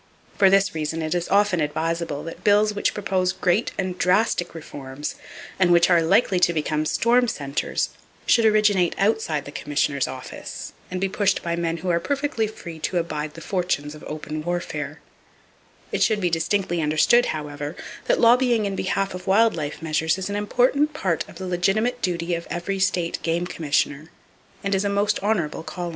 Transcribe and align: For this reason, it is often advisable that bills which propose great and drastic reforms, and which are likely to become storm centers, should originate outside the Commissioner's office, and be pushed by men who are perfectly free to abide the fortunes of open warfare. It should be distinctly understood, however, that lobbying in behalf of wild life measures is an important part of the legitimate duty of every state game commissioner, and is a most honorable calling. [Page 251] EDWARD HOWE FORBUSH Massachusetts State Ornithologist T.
For 0.35 0.49
this 0.49 0.73
reason, 0.73 1.03
it 1.03 1.13
is 1.13 1.29
often 1.29 1.61
advisable 1.61 2.23
that 2.23 2.43
bills 2.43 2.73
which 2.73 2.95
propose 2.95 3.31
great 3.31 3.71
and 3.77 3.99
drastic 3.99 4.55
reforms, 4.55 5.13
and 5.59 5.69
which 5.71 5.91
are 5.91 6.01
likely 6.01 6.39
to 6.39 6.53
become 6.53 6.87
storm 6.87 7.27
centers, 7.27 7.89
should 8.25 8.43
originate 8.45 8.95
outside 8.97 9.45
the 9.45 9.51
Commissioner's 9.51 10.07
office, 10.07 10.73
and 10.89 10.99
be 10.99 11.07
pushed 11.07 11.43
by 11.43 11.55
men 11.55 11.77
who 11.77 11.89
are 11.91 11.99
perfectly 11.99 12.47
free 12.47 12.79
to 12.79 12.97
abide 12.97 13.35
the 13.35 13.41
fortunes 13.45 13.93
of 13.93 14.03
open 14.07 14.41
warfare. 14.41 15.01
It 15.91 16.01
should 16.01 16.19
be 16.19 16.31
distinctly 16.31 16.81
understood, 16.81 17.27
however, 17.27 17.75
that 18.05 18.19
lobbying 18.19 18.65
in 18.65 18.75
behalf 18.75 19.13
of 19.13 19.27
wild 19.27 19.55
life 19.55 19.83
measures 19.83 20.17
is 20.17 20.31
an 20.31 20.35
important 20.35 20.95
part 20.95 21.29
of 21.29 21.35
the 21.35 21.45
legitimate 21.45 22.01
duty 22.01 22.33
of 22.33 22.47
every 22.49 22.79
state 22.79 23.19
game 23.21 23.45
commissioner, 23.45 24.09
and 24.63 24.73
is 24.73 24.83
a 24.83 24.89
most 24.89 25.19
honorable 25.19 25.21
calling. 25.21 25.21
[Page 25.21 25.21
251] 25.21 25.21
EDWARD 25.21 25.21
HOWE 25.21 25.21
FORBUSH 25.21 25.21
Massachusetts 25.21 25.21
State 25.21 25.33
Ornithologist 25.37 25.75
T. 25.75 25.89